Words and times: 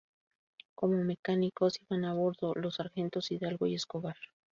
Como 0.73 1.03
mecánicos 1.03 1.79
iban 1.79 2.05
a 2.05 2.13
bordo 2.15 2.55
los 2.55 2.77
sargentos 2.77 3.29
Hidalgo 3.29 3.67
y 3.67 3.75
Escobar. 3.75 4.15